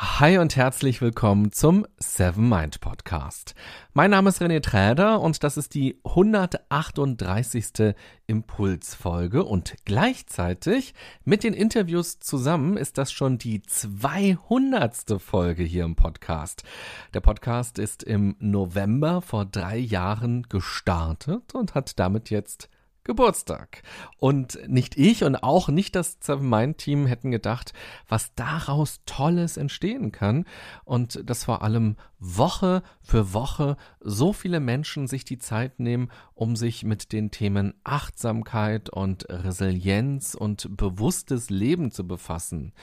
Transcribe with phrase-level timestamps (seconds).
[0.00, 3.56] Hi und herzlich willkommen zum Seven Mind Podcast.
[3.94, 7.96] Mein Name ist René Träder und das ist die 138.
[8.28, 15.20] Impulsfolge und gleichzeitig mit den Interviews zusammen ist das schon die 200.
[15.20, 16.62] Folge hier im Podcast.
[17.12, 22.68] Der Podcast ist im November vor drei Jahren gestartet und hat damit jetzt
[23.08, 23.82] Geburtstag.
[24.18, 27.72] Und nicht ich und auch nicht das Mind Team hätten gedacht,
[28.06, 30.44] was daraus Tolles entstehen kann
[30.84, 36.54] und dass vor allem Woche für Woche so viele Menschen sich die Zeit nehmen, um
[36.54, 42.74] sich mit den Themen Achtsamkeit und Resilienz und bewusstes Leben zu befassen.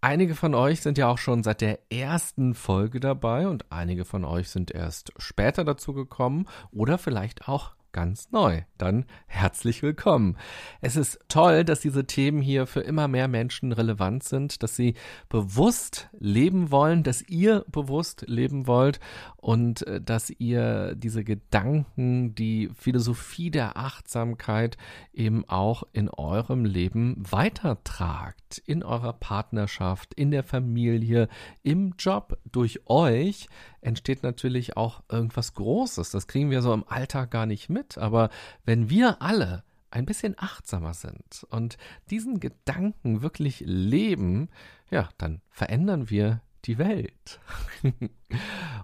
[0.00, 4.24] Einige von euch sind ja auch schon seit der ersten Folge dabei und einige von
[4.24, 8.62] euch sind erst später dazu gekommen oder vielleicht auch ganz neu.
[8.76, 10.36] Dann herzlich willkommen.
[10.80, 14.94] Es ist toll, dass diese Themen hier für immer mehr Menschen relevant sind, dass sie
[15.28, 19.00] bewusst leben wollen, dass ihr bewusst leben wollt
[19.36, 24.76] und äh, dass ihr diese Gedanken, die Philosophie der Achtsamkeit
[25.12, 31.28] eben auch in eurem Leben weitertragt, in eurer Partnerschaft, in der Familie,
[31.64, 33.48] im Job, durch euch
[33.80, 36.10] entsteht natürlich auch irgendwas Großes.
[36.10, 37.98] Das kriegen wir so im Alltag gar nicht mit.
[37.98, 38.30] Aber
[38.64, 41.78] wenn wir alle ein bisschen achtsamer sind und
[42.10, 44.48] diesen Gedanken wirklich leben,
[44.90, 47.40] ja, dann verändern wir die Welt.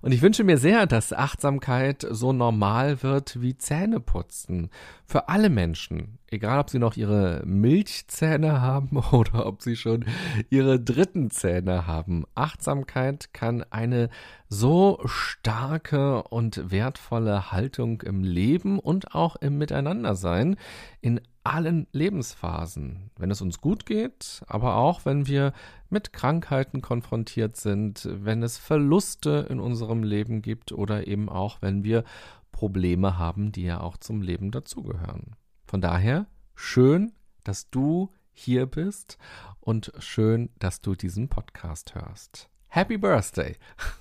[0.00, 4.70] Und ich wünsche mir sehr, dass Achtsamkeit so normal wird wie Zähneputzen.
[5.04, 6.18] Für alle Menschen.
[6.34, 10.04] Egal, ob sie noch ihre Milchzähne haben oder ob sie schon
[10.50, 12.24] ihre dritten Zähne haben.
[12.34, 14.08] Achtsamkeit kann eine
[14.48, 20.56] so starke und wertvolle Haltung im Leben und auch im Miteinander sein.
[21.00, 25.52] In allen Lebensphasen, wenn es uns gut geht, aber auch wenn wir
[25.88, 31.84] mit Krankheiten konfrontiert sind, wenn es Verluste in unserem Leben gibt oder eben auch, wenn
[31.84, 32.02] wir
[32.50, 35.36] Probleme haben, die ja auch zum Leben dazugehören.
[35.74, 37.10] Von daher schön,
[37.42, 39.18] dass du hier bist
[39.58, 42.48] und schön, dass du diesen Podcast hörst.
[42.68, 43.56] Happy Birthday.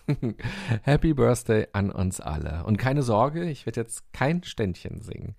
[0.83, 2.63] Happy Birthday an uns alle.
[2.65, 5.35] Und keine Sorge, ich werde jetzt kein Ständchen singen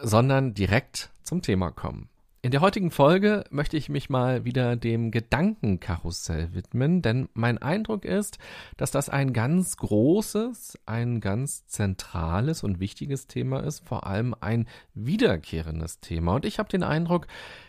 [0.00, 2.08] sondern direkt zum Thema kommen.
[2.46, 8.04] In der heutigen Folge möchte ich mich mal wieder dem Gedankenkarussell widmen, denn mein Eindruck
[8.04, 8.38] ist,
[8.76, 14.68] dass das ein ganz großes, ein ganz zentrales und wichtiges Thema ist, vor allem ein
[14.94, 16.36] wiederkehrendes Thema.
[16.36, 17.26] Und ich habe den Eindruck,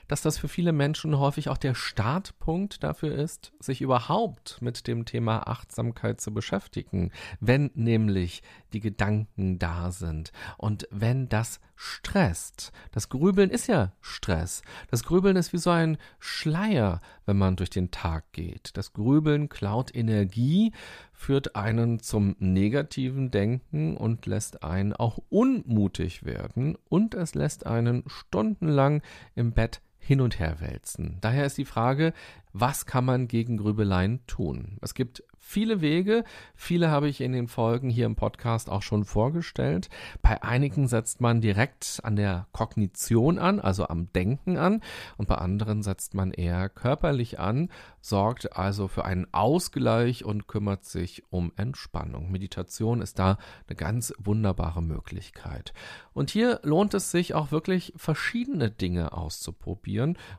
[0.08, 5.06] dass das für viele Menschen häufig auch der Startpunkt dafür ist, sich überhaupt mit dem
[5.06, 8.42] Thema Achtsamkeit zu beschäftigen, wenn nämlich
[8.74, 12.72] die Gedanken da sind und wenn das stresst.
[12.92, 14.62] Das Grübeln ist ja Stress.
[14.90, 18.72] Das Grübeln ist wie so ein Schleier, wenn man durch den Tag geht.
[18.76, 20.74] Das Grübeln klaut Energie,
[21.14, 28.04] führt einen zum negativen Denken und lässt einen auch unmutig werden und es lässt einen
[28.08, 29.02] stundenlang
[29.36, 31.18] im Bett hin und her wälzen.
[31.22, 32.14] Daher ist die Frage,
[32.54, 34.78] was kann man gegen Grübeleien tun?
[34.82, 36.24] Es gibt viele Wege.
[36.56, 39.90] Viele habe ich in den Folgen hier im Podcast auch schon vorgestellt.
[40.22, 44.82] Bei einigen setzt man direkt an der Kognition an, also am Denken an.
[45.18, 47.70] Und bei anderen setzt man eher körperlich an,
[48.02, 52.32] sorgt also für einen Ausgleich und kümmert sich um Entspannung.
[52.32, 53.38] Meditation ist da
[53.68, 55.74] eine ganz wunderbare Möglichkeit.
[56.14, 59.87] Und hier lohnt es sich auch wirklich verschiedene Dinge auszuprobieren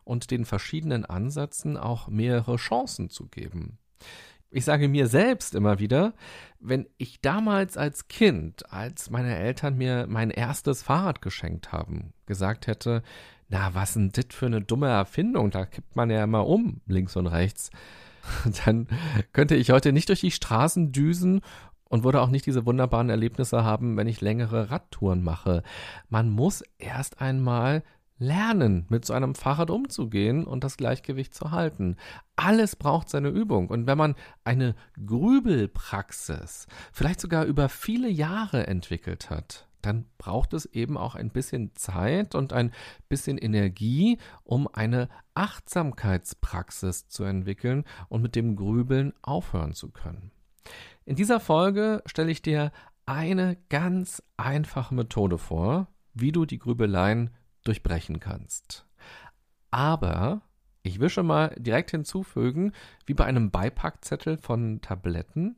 [0.04, 3.78] und den verschiedenen Ansätzen auch mehrere Chancen zu geben
[4.50, 6.14] ich sage mir selbst immer wieder,
[6.58, 12.66] wenn ich damals als Kind, als meine Eltern mir mein erstes Fahrrad geschenkt haben, gesagt
[12.66, 13.02] hätte,
[13.48, 17.16] na, was denn das für eine dumme Erfindung, da kippt man ja immer um, links
[17.16, 17.70] und rechts,
[18.64, 18.88] dann
[19.32, 21.40] könnte ich heute nicht durch die Straßen düsen
[21.84, 25.62] und würde auch nicht diese wunderbaren Erlebnisse haben, wenn ich längere Radtouren mache.
[26.08, 27.82] Man muss erst einmal
[28.18, 31.96] lernen, mit so einem Fahrrad umzugehen und das Gleichgewicht zu halten.
[32.36, 33.68] Alles braucht seine Übung.
[33.68, 34.74] Und wenn man eine
[35.04, 41.74] Grübelpraxis vielleicht sogar über viele Jahre entwickelt hat, dann braucht es eben auch ein bisschen
[41.76, 42.72] Zeit und ein
[43.08, 50.32] bisschen Energie, um eine Achtsamkeitspraxis zu entwickeln und mit dem Grübeln aufhören zu können.
[51.04, 52.72] In dieser Folge stelle ich dir
[53.06, 57.30] eine ganz einfache Methode vor, wie du die Grübeleien
[57.64, 58.86] durchbrechen kannst.
[59.70, 60.42] Aber
[60.82, 62.72] ich will schon mal direkt hinzufügen,
[63.06, 65.56] wie bei einem Beipackzettel von Tabletten,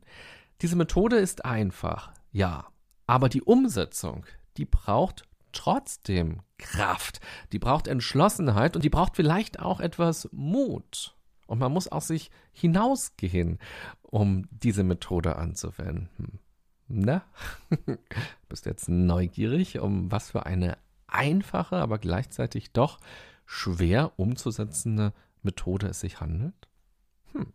[0.61, 2.67] diese Methode ist einfach, ja,
[3.07, 4.25] Aber die Umsetzung,
[4.57, 7.19] die braucht trotzdem Kraft,
[7.51, 11.15] die braucht Entschlossenheit und die braucht vielleicht auch etwas Mut.
[11.47, 13.59] Und man muss auch sich hinausgehen,
[14.01, 16.39] um diese Methode anzuwenden.
[16.87, 17.23] Na,
[18.49, 20.77] bist du jetzt neugierig, um was für eine
[21.11, 22.99] einfache, aber gleichzeitig doch
[23.45, 25.13] schwer umzusetzende
[25.43, 26.67] Methode es sich handelt?
[27.33, 27.53] Hm.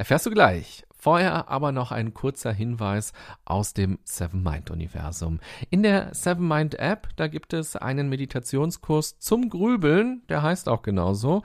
[0.00, 0.82] Erfährst du gleich.
[0.94, 3.12] Vorher aber noch ein kurzer Hinweis
[3.44, 5.40] aus dem Seven Mind Universum.
[5.68, 10.80] In der Seven Mind App, da gibt es einen Meditationskurs zum Grübeln, der heißt auch
[10.80, 11.42] genauso.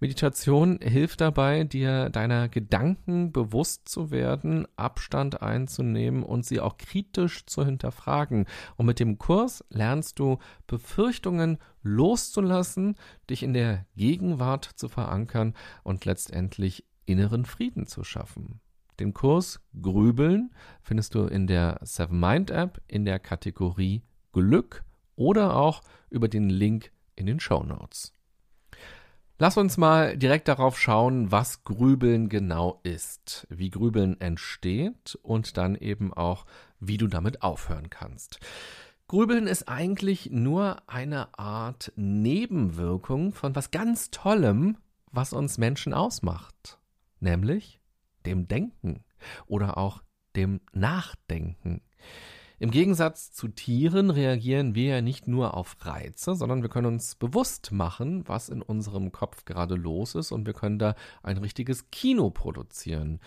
[0.00, 7.46] Meditation hilft dabei, dir deiner Gedanken bewusst zu werden, Abstand einzunehmen und sie auch kritisch
[7.46, 8.44] zu hinterfragen.
[8.76, 12.96] Und mit dem Kurs lernst du Befürchtungen loszulassen,
[13.30, 15.54] dich in der Gegenwart zu verankern
[15.84, 18.60] und letztendlich inneren Frieden zu schaffen.
[19.00, 24.02] Den Kurs Grübeln findest du in der Seven Mind App in der Kategorie
[24.32, 24.84] Glück
[25.16, 28.12] oder auch über den Link in den Show Notes.
[29.38, 35.74] Lass uns mal direkt darauf schauen, was Grübeln genau ist, wie Grübeln entsteht und dann
[35.74, 36.46] eben auch,
[36.78, 38.38] wie du damit aufhören kannst.
[39.08, 44.78] Grübeln ist eigentlich nur eine Art Nebenwirkung von was ganz Tollem,
[45.10, 46.78] was uns Menschen ausmacht,
[47.24, 47.80] nämlich
[48.24, 49.04] dem Denken
[49.46, 50.02] oder auch
[50.36, 51.82] dem Nachdenken.
[52.60, 57.16] Im Gegensatz zu Tieren reagieren wir ja nicht nur auf Reize, sondern wir können uns
[57.16, 61.90] bewusst machen, was in unserem Kopf gerade los ist und wir können da ein richtiges
[61.90, 63.20] Kino produzieren.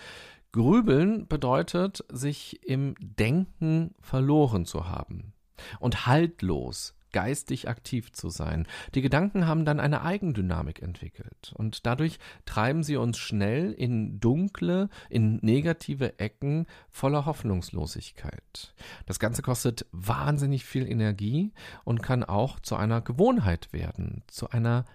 [0.53, 5.33] Grübeln bedeutet, sich im Denken verloren zu haben
[5.79, 8.67] und haltlos geistig aktiv zu sein.
[8.95, 14.89] Die Gedanken haben dann eine Eigendynamik entwickelt und dadurch treiben sie uns schnell in dunkle,
[15.09, 18.73] in negative Ecken voller Hoffnungslosigkeit.
[19.05, 24.85] Das Ganze kostet wahnsinnig viel Energie und kann auch zu einer Gewohnheit werden, zu einer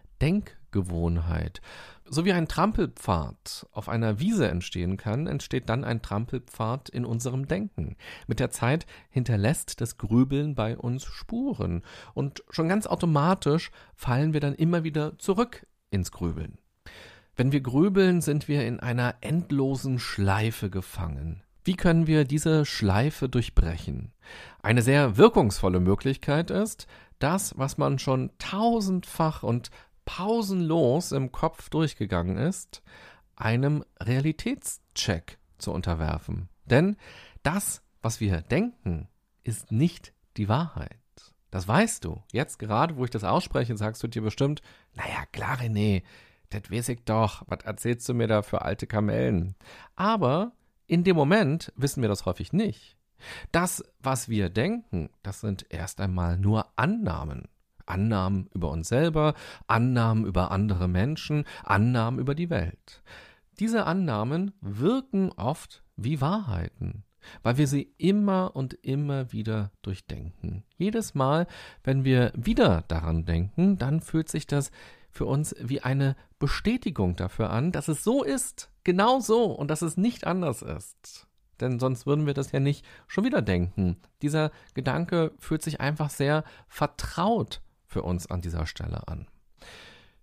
[0.73, 1.61] Denkgewohnheit.
[2.05, 7.47] So wie ein Trampelpfad auf einer Wiese entstehen kann, entsteht dann ein Trampelpfad in unserem
[7.47, 7.97] Denken.
[8.27, 11.83] Mit der Zeit hinterlässt das Grübeln bei uns Spuren
[12.15, 16.59] und schon ganz automatisch fallen wir dann immer wieder zurück ins Grübeln.
[17.35, 21.43] Wenn wir grübeln, sind wir in einer endlosen Schleife gefangen.
[21.65, 24.13] Wie können wir diese Schleife durchbrechen?
[24.63, 26.87] Eine sehr wirkungsvolle Möglichkeit ist,
[27.21, 29.71] das, was man schon tausendfach und
[30.05, 32.83] pausenlos im Kopf durchgegangen ist,
[33.37, 36.49] einem Realitätscheck zu unterwerfen.
[36.65, 36.97] Denn
[37.43, 39.09] das, was wir denken,
[39.43, 40.99] ist nicht die Wahrheit.
[41.51, 42.23] Das weißt du.
[42.33, 44.63] Jetzt gerade, wo ich das ausspreche, sagst du dir bestimmt,
[44.95, 46.03] naja, klar, René,
[46.51, 47.43] das weiß ich doch.
[47.47, 49.55] Was erzählst du mir da für alte Kamellen?
[49.95, 50.53] Aber
[50.87, 52.97] in dem Moment wissen wir das häufig nicht.
[53.53, 57.49] Das, was wir denken, das sind erst einmal nur Annahmen.
[57.87, 59.35] Annahmen über uns selber,
[59.67, 63.03] Annahmen über andere Menschen, Annahmen über die Welt.
[63.59, 67.05] Diese Annahmen wirken oft wie Wahrheiten,
[67.43, 70.65] weil wir sie immer und immer wieder durchdenken.
[70.77, 71.47] Jedes Mal,
[71.85, 74.71] wenn wir wieder daran denken, dann fühlt sich das
[75.11, 79.83] für uns wie eine Bestätigung dafür an, dass es so ist, genau so und dass
[79.83, 81.29] es nicht anders ist.
[81.61, 83.99] Denn sonst würden wir das ja nicht schon wieder denken.
[84.23, 87.61] Dieser Gedanke fühlt sich einfach sehr vertraut
[87.93, 89.27] für uns an dieser Stelle an.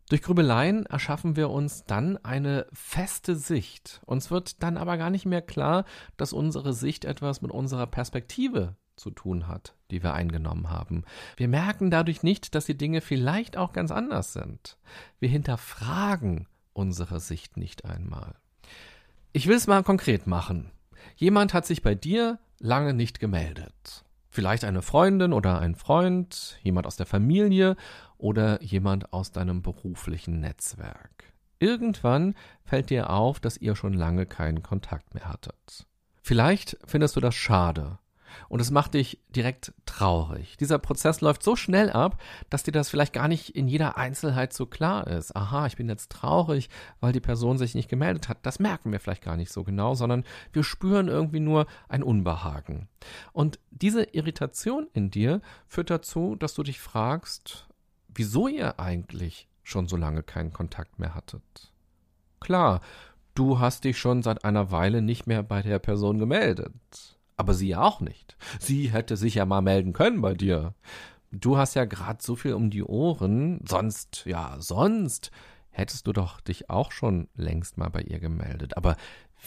[0.09, 4.01] Durch Grübeleien erschaffen wir uns dann eine feste Sicht.
[4.07, 5.85] Uns wird dann aber gar nicht mehr klar,
[6.17, 11.03] dass unsere Sicht etwas mit unserer Perspektive zu tun hat, die wir eingenommen haben.
[11.37, 14.77] Wir merken dadurch nicht, dass die Dinge vielleicht auch ganz anders sind.
[15.19, 18.33] Wir hinterfragen unsere Sicht nicht einmal.
[19.31, 20.71] Ich will es mal konkret machen.
[21.15, 24.03] Jemand hat sich bei dir lange nicht gemeldet.
[24.39, 27.75] Vielleicht eine Freundin oder ein Freund, jemand aus der Familie
[28.17, 31.33] oder jemand aus deinem beruflichen Netzwerk.
[31.59, 35.87] Irgendwann fällt dir auf, dass ihr schon lange keinen Kontakt mehr hattet.
[36.21, 37.99] Vielleicht findest du das schade
[38.47, 40.57] und es macht dich direkt traurig.
[40.57, 44.53] Dieser Prozess läuft so schnell ab, dass dir das vielleicht gar nicht in jeder Einzelheit
[44.53, 45.35] so klar ist.
[45.35, 46.69] Aha, ich bin jetzt traurig,
[46.99, 48.39] weil die Person sich nicht gemeldet hat.
[48.43, 52.87] Das merken wir vielleicht gar nicht so genau, sondern wir spüren irgendwie nur ein Unbehagen.
[53.33, 57.67] Und diese Irritation in dir führt dazu, dass du dich fragst,
[58.07, 61.71] wieso ihr eigentlich schon so lange keinen Kontakt mehr hattet.
[62.39, 62.81] Klar,
[63.35, 67.18] du hast dich schon seit einer Weile nicht mehr bei der Person gemeldet.
[67.39, 68.35] Aber sie ja auch nicht.
[68.59, 70.73] Sie hätte sich ja mal melden können bei dir.
[71.31, 75.31] Du hast ja gerade so viel um die Ohren, sonst, ja, sonst
[75.69, 78.75] hättest du doch dich auch schon längst mal bei ihr gemeldet.
[78.75, 78.97] Aber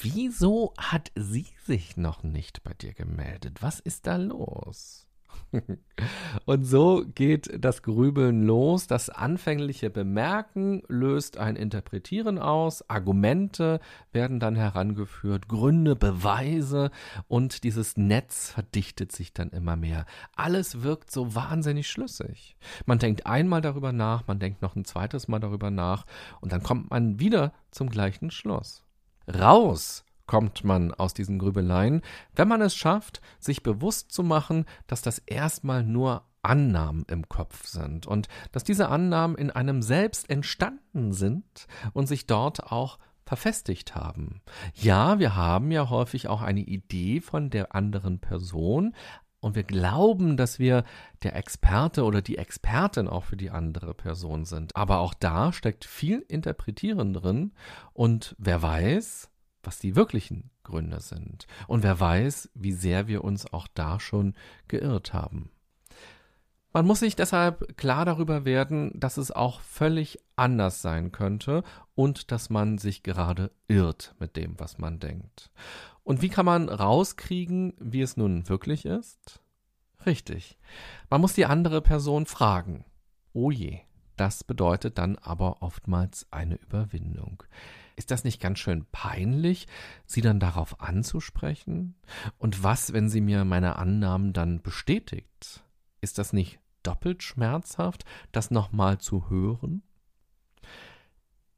[0.00, 3.62] Wieso hat sie sich noch nicht bei dir gemeldet?
[3.62, 5.06] Was ist da los?
[6.46, 8.86] Und so geht das Grübeln los.
[8.86, 13.80] Das anfängliche Bemerken löst ein Interpretieren aus, Argumente
[14.12, 16.90] werden dann herangeführt, Gründe, Beweise
[17.28, 20.06] und dieses Netz verdichtet sich dann immer mehr.
[20.34, 22.56] Alles wirkt so wahnsinnig schlüssig.
[22.86, 26.06] Man denkt einmal darüber nach, man denkt noch ein zweites Mal darüber nach
[26.40, 28.84] und dann kommt man wieder zum gleichen Schluss.
[29.28, 32.00] Raus kommt man aus diesen Grübeleien,
[32.34, 37.66] wenn man es schafft, sich bewusst zu machen, dass das erstmal nur Annahmen im Kopf
[37.66, 43.94] sind und dass diese Annahmen in einem selbst entstanden sind und sich dort auch verfestigt
[43.94, 44.40] haben.
[44.72, 48.94] Ja, wir haben ja häufig auch eine Idee von der anderen Person,
[49.42, 50.84] und wir glauben, dass wir
[51.24, 54.76] der Experte oder die Expertin auch für die andere Person sind.
[54.76, 57.52] Aber auch da steckt viel Interpretieren drin
[57.92, 59.31] und wer weiß,
[59.62, 61.46] was die wirklichen Gründe sind.
[61.66, 64.34] Und wer weiß, wie sehr wir uns auch da schon
[64.68, 65.50] geirrt haben.
[66.74, 71.64] Man muss sich deshalb klar darüber werden, dass es auch völlig anders sein könnte
[71.94, 75.50] und dass man sich gerade irrt mit dem, was man denkt.
[76.02, 79.42] Und wie kann man rauskriegen, wie es nun wirklich ist?
[80.06, 80.58] Richtig.
[81.10, 82.86] Man muss die andere Person fragen.
[83.34, 83.80] Oh je,
[84.16, 87.42] das bedeutet dann aber oftmals eine Überwindung.
[87.96, 89.66] Ist das nicht ganz schön peinlich,
[90.06, 91.94] sie dann darauf anzusprechen?
[92.38, 95.64] Und was, wenn sie mir meine Annahmen dann bestätigt?
[96.00, 99.82] Ist das nicht doppelt schmerzhaft, das nochmal zu hören?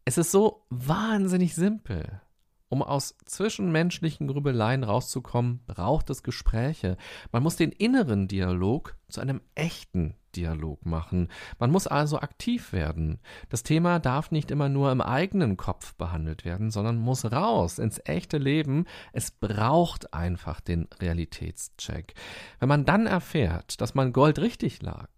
[0.05, 2.21] Es ist so wahnsinnig simpel.
[2.69, 6.97] Um aus zwischenmenschlichen Grübeleien rauszukommen, braucht es Gespräche.
[7.31, 11.29] Man muss den inneren Dialog zu einem echten Dialog machen.
[11.59, 13.19] Man muss also aktiv werden.
[13.49, 18.01] Das Thema darf nicht immer nur im eigenen Kopf behandelt werden, sondern muss raus ins
[18.05, 18.87] echte Leben.
[19.13, 22.15] Es braucht einfach den Realitätscheck.
[22.59, 25.09] Wenn man dann erfährt, dass man Gold richtig lag,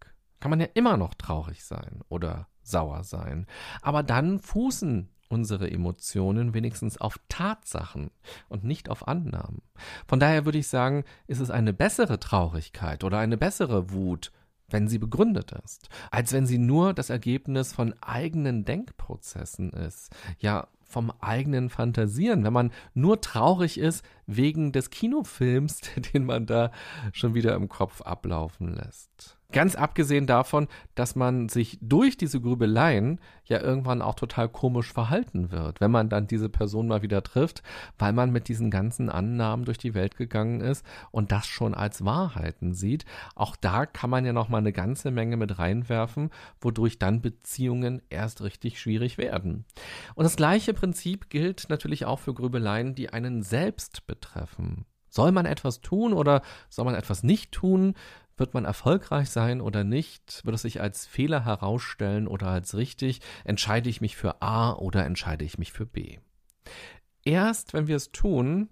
[0.40, 3.46] kann man ja immer noch traurig sein oder sauer sein.
[3.82, 8.10] Aber dann fußen unsere Emotionen wenigstens auf Tatsachen
[8.48, 9.62] und nicht auf Annahmen.
[10.06, 14.32] Von daher würde ich sagen, ist es eine bessere Traurigkeit oder eine bessere Wut,
[14.68, 20.68] wenn sie begründet ist, als wenn sie nur das Ergebnis von eigenen Denkprozessen ist, ja
[20.88, 25.80] vom eigenen Fantasieren, wenn man nur traurig ist wegen des Kinofilms,
[26.14, 26.70] den man da
[27.12, 29.35] schon wieder im Kopf ablaufen lässt.
[29.52, 35.52] Ganz abgesehen davon, dass man sich durch diese Grübeleien ja irgendwann auch total komisch verhalten
[35.52, 37.62] wird, wenn man dann diese Person mal wieder trifft,
[37.96, 42.04] weil man mit diesen ganzen Annahmen durch die Welt gegangen ist und das schon als
[42.04, 43.04] Wahrheiten sieht.
[43.36, 48.02] Auch da kann man ja noch mal eine ganze Menge mit reinwerfen, wodurch dann Beziehungen
[48.10, 49.64] erst richtig schwierig werden.
[50.16, 54.86] Und das gleiche Prinzip gilt natürlich auch für Grübeleien, die einen selbst betreffen.
[55.08, 57.94] Soll man etwas tun oder soll man etwas nicht tun?
[58.38, 60.42] Wird man erfolgreich sein oder nicht?
[60.44, 63.20] Wird es sich als Fehler herausstellen oder als richtig?
[63.44, 66.18] Entscheide ich mich für A oder entscheide ich mich für B?
[67.24, 68.68] Erst wenn wir es tun,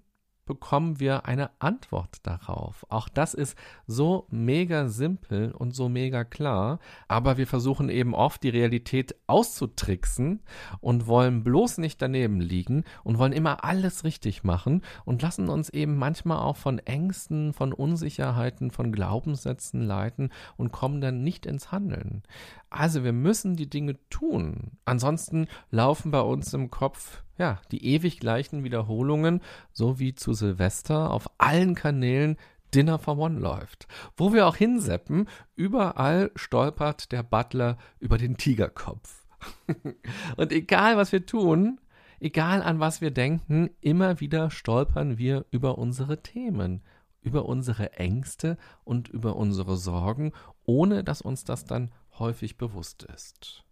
[0.46, 2.86] bekommen wir eine Antwort darauf.
[2.88, 8.42] Auch das ist so mega simpel und so mega klar, aber wir versuchen eben oft
[8.42, 10.42] die Realität auszutricksen
[10.80, 15.70] und wollen bloß nicht daneben liegen und wollen immer alles richtig machen und lassen uns
[15.70, 21.72] eben manchmal auch von Ängsten, von Unsicherheiten, von Glaubenssätzen leiten und kommen dann nicht ins
[21.72, 22.22] Handeln.
[22.70, 24.72] Also wir müssen die Dinge tun.
[24.84, 29.40] Ansonsten laufen bei uns im Kopf ja, die ewig gleichen Wiederholungen,
[29.72, 32.36] so wie zu Silvester auf allen Kanälen
[32.74, 33.86] Dinner for One läuft.
[34.16, 39.26] Wo wir auch hinseppen, überall stolpert der Butler über den Tigerkopf.
[40.36, 41.80] Und egal was wir tun,
[42.20, 46.82] egal an was wir denken, immer wieder stolpern wir über unsere Themen,
[47.20, 50.32] über unsere Ängste und über unsere Sorgen,
[50.64, 53.64] ohne dass uns das dann häufig bewusst ist.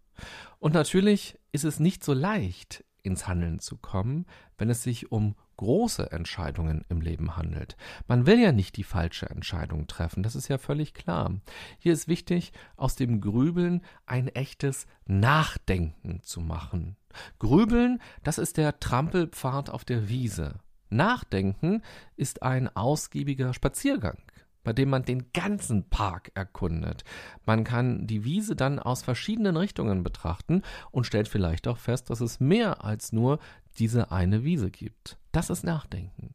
[0.59, 4.25] Und natürlich ist es nicht so leicht, ins Handeln zu kommen,
[4.57, 7.77] wenn es sich um große Entscheidungen im Leben handelt.
[8.07, 11.35] Man will ja nicht die falsche Entscheidung treffen, das ist ja völlig klar.
[11.77, 16.95] Hier ist wichtig, aus dem Grübeln ein echtes Nachdenken zu machen.
[17.39, 20.55] Grübeln, das ist der Trampelpfad auf der Wiese.
[20.89, 21.81] Nachdenken
[22.15, 24.17] ist ein ausgiebiger Spaziergang
[24.63, 27.03] bei dem man den ganzen Park erkundet.
[27.45, 32.21] Man kann die Wiese dann aus verschiedenen Richtungen betrachten und stellt vielleicht auch fest, dass
[32.21, 33.39] es mehr als nur
[33.77, 35.17] diese eine Wiese gibt.
[35.31, 36.33] Das ist Nachdenken.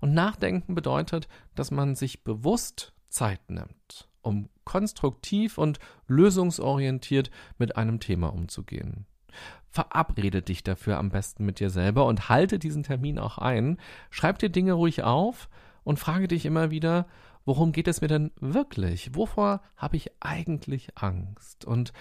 [0.00, 8.00] Und Nachdenken bedeutet, dass man sich bewusst Zeit nimmt, um konstruktiv und lösungsorientiert mit einem
[8.00, 9.06] Thema umzugehen.
[9.68, 13.78] Verabrede dich dafür am besten mit dir selber und halte diesen Termin auch ein.
[14.10, 15.48] Schreib dir Dinge ruhig auf
[15.84, 17.06] und frage dich immer wieder,
[17.44, 19.14] worum geht es mir denn wirklich?
[19.14, 21.64] Wovor habe ich eigentlich Angst?
[21.64, 21.92] Und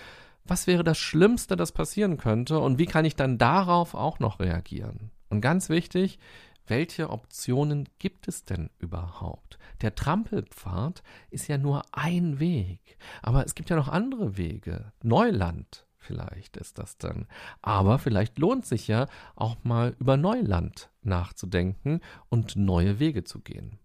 [0.44, 2.60] was wäre das Schlimmste, das passieren könnte?
[2.60, 5.12] Und wie kann ich dann darauf auch noch reagieren?
[5.30, 6.20] Und ganz wichtig,
[6.66, 9.58] welche Optionen gibt es denn überhaupt?
[9.82, 14.92] Der Trampelpfad ist ja nur ein Weg, aber es gibt ja noch andere Wege.
[15.02, 17.28] Neuland vielleicht ist das dann.
[17.62, 23.80] Aber vielleicht lohnt sich ja auch mal über Neuland nachzudenken und neue Wege zu gehen.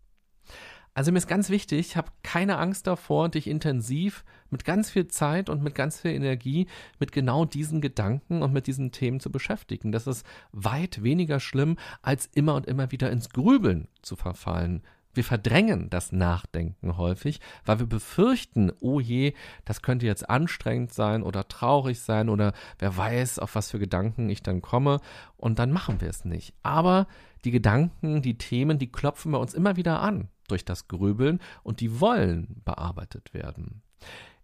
[0.97, 5.51] Also mir ist ganz wichtig, hab keine Angst davor, dich intensiv mit ganz viel Zeit
[5.51, 6.69] und mit ganz viel Energie
[7.01, 9.91] mit genau diesen Gedanken und mit diesen Themen zu beschäftigen.
[9.91, 14.85] Das ist weit weniger schlimm, als immer und immer wieder ins Grübeln zu verfallen.
[15.15, 19.35] Wir verdrängen das Nachdenken häufig, weil wir befürchten, oh je,
[19.65, 24.29] das könnte jetzt anstrengend sein oder traurig sein oder wer weiß, auf was für Gedanken
[24.31, 25.01] ich dann komme
[25.37, 26.55] und dann machen wir es nicht.
[26.63, 27.09] Aber
[27.45, 31.81] die Gedanken, die Themen, die klopfen bei uns immer wieder an durch das Grübeln und
[31.81, 33.83] die wollen bearbeitet werden.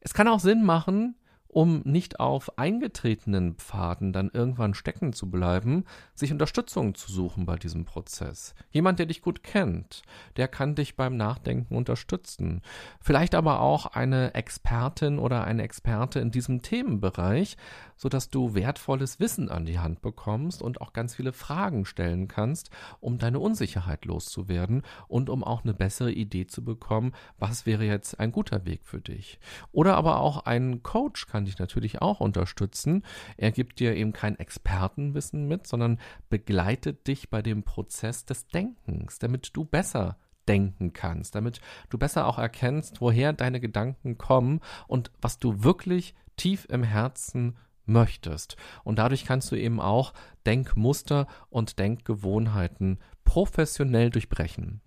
[0.00, 1.14] Es kann auch Sinn machen,
[1.52, 7.56] um nicht auf eingetretenen Pfaden dann irgendwann stecken zu bleiben, sich Unterstützung zu suchen bei
[7.56, 8.54] diesem Prozess.
[8.70, 10.02] Jemand, der dich gut kennt,
[10.36, 12.62] der kann dich beim Nachdenken unterstützen.
[13.00, 17.56] Vielleicht aber auch eine Expertin oder eine Experte in diesem Themenbereich,
[17.96, 22.70] sodass du wertvolles Wissen an die Hand bekommst und auch ganz viele Fragen stellen kannst,
[23.00, 28.18] um deine Unsicherheit loszuwerden und um auch eine bessere Idee zu bekommen, was wäre jetzt
[28.20, 29.38] ein guter Weg für dich.
[29.72, 33.02] Oder aber auch ein Coach kann dich natürlich auch unterstützen.
[33.38, 39.18] Er gibt dir eben kein Expertenwissen mit, sondern begleitet dich bei dem Prozess des Denkens,
[39.18, 45.10] damit du besser denken kannst, damit du besser auch erkennst, woher deine Gedanken kommen und
[45.22, 47.56] was du wirklich tief im Herzen
[47.86, 48.56] möchtest.
[48.84, 50.12] Und dadurch kannst du eben auch
[50.44, 54.82] Denkmuster und Denkgewohnheiten professionell durchbrechen.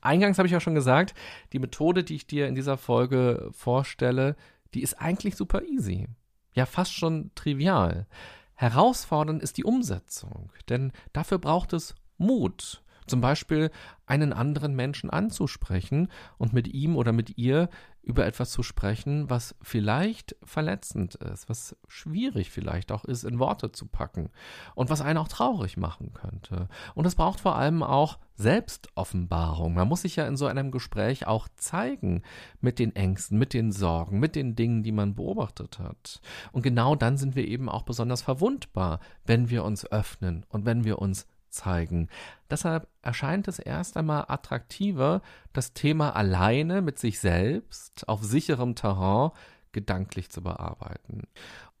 [0.00, 1.14] Eingangs habe ich ja schon gesagt,
[1.52, 4.36] die Methode, die ich dir in dieser Folge vorstelle,
[4.74, 6.08] die ist eigentlich super easy.
[6.54, 8.06] Ja, fast schon trivial.
[8.54, 12.82] Herausfordernd ist die Umsetzung, denn dafür braucht es Mut.
[13.06, 13.70] Zum Beispiel
[14.06, 17.70] einen anderen Menschen anzusprechen und mit ihm oder mit ihr
[18.08, 23.70] über etwas zu sprechen, was vielleicht verletzend ist, was schwierig vielleicht auch ist, in Worte
[23.70, 24.30] zu packen
[24.74, 26.68] und was einen auch traurig machen könnte.
[26.94, 29.74] Und es braucht vor allem auch Selbstoffenbarung.
[29.74, 32.22] Man muss sich ja in so einem Gespräch auch zeigen
[32.62, 36.22] mit den Ängsten, mit den Sorgen, mit den Dingen, die man beobachtet hat.
[36.50, 40.84] Und genau dann sind wir eben auch besonders verwundbar, wenn wir uns öffnen und wenn
[40.84, 41.26] wir uns
[41.58, 42.08] zeigen.
[42.50, 49.30] Deshalb erscheint es erst einmal attraktiver, das Thema alleine mit sich selbst auf sicherem Terrain
[49.72, 51.24] gedanklich zu bearbeiten.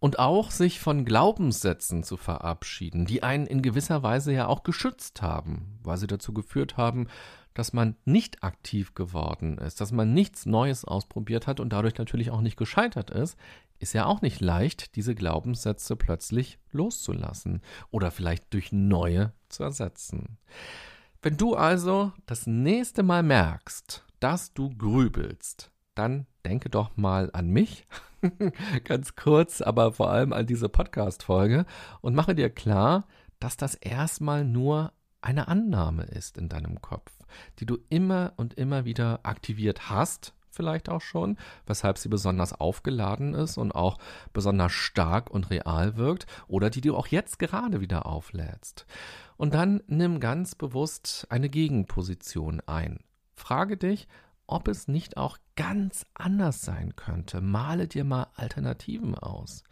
[0.00, 5.22] Und auch sich von Glaubenssätzen zu verabschieden, die einen in gewisser Weise ja auch geschützt
[5.22, 7.08] haben, weil sie dazu geführt haben,
[7.54, 12.30] dass man nicht aktiv geworden ist, dass man nichts Neues ausprobiert hat und dadurch natürlich
[12.30, 13.36] auch nicht gescheitert ist,
[13.78, 20.38] ist ja auch nicht leicht, diese Glaubenssätze plötzlich loszulassen oder vielleicht durch neue zu ersetzen.
[21.22, 27.50] Wenn du also das nächste Mal merkst, dass du grübelst, dann denke doch mal an
[27.50, 27.86] mich,
[28.84, 31.66] ganz kurz, aber vor allem an diese Podcast-Folge
[32.00, 33.06] und mache dir klar,
[33.40, 37.12] dass das erstmal nur eine Annahme ist in deinem Kopf,
[37.58, 43.34] die du immer und immer wieder aktiviert hast vielleicht auch schon, weshalb sie besonders aufgeladen
[43.34, 43.96] ist und auch
[44.32, 48.84] besonders stark und real wirkt oder die du auch jetzt gerade wieder auflädst.
[49.36, 53.04] Und dann nimm ganz bewusst eine Gegenposition ein.
[53.34, 54.08] Frage dich,
[54.48, 57.40] ob es nicht auch ganz anders sein könnte.
[57.40, 59.62] Male dir mal Alternativen aus.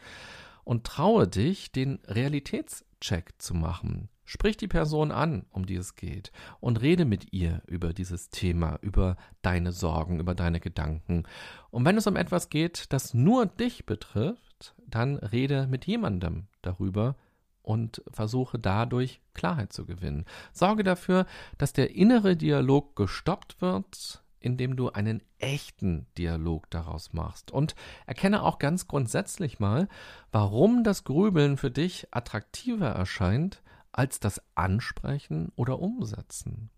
[0.62, 4.08] Und traue dich, den Realitätscheck zu machen.
[4.26, 8.78] Sprich die Person an, um die es geht, und rede mit ihr über dieses Thema,
[8.82, 11.22] über deine Sorgen, über deine Gedanken.
[11.70, 17.16] Und wenn es um etwas geht, das nur dich betrifft, dann rede mit jemandem darüber
[17.62, 20.24] und versuche dadurch Klarheit zu gewinnen.
[20.52, 21.26] Sorge dafür,
[21.58, 27.50] dass der innere Dialog gestoppt wird, indem du einen echten Dialog daraus machst.
[27.50, 27.74] Und
[28.06, 29.88] erkenne auch ganz grundsätzlich mal,
[30.30, 33.62] warum das Grübeln für dich attraktiver erscheint,
[33.96, 36.70] als das Ansprechen oder Umsetzen.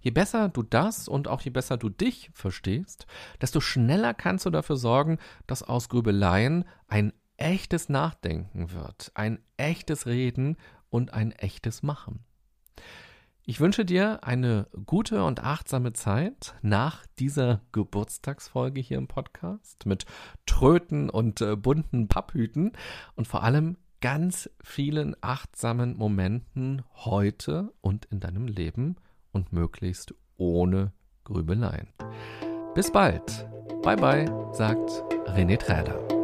[0.00, 3.06] Je besser du das und auch je besser du dich verstehst,
[3.40, 10.06] desto schneller kannst du dafür sorgen, dass aus Grübeleien ein echtes Nachdenken wird, ein echtes
[10.06, 10.56] Reden
[10.90, 12.24] und ein echtes Machen.
[13.44, 20.04] Ich wünsche dir eine gute und achtsame Zeit nach dieser Geburtstagsfolge hier im Podcast mit
[20.46, 22.72] Tröten und äh, bunten Papphüten
[23.16, 28.96] und vor allem ganz vielen achtsamen Momenten heute und in deinem Leben
[29.32, 30.92] und möglichst ohne
[31.24, 31.88] Grübeleien.
[32.74, 33.46] Bis bald.
[33.82, 34.90] Bye bye, sagt
[35.26, 36.19] René Träder.